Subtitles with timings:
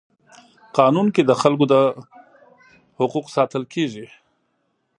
[0.77, 1.65] قانون کي د خلکو
[2.99, 4.05] حقوق ساتل کيږي.